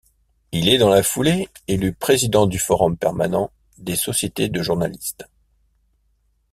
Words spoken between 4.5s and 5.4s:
journalistes.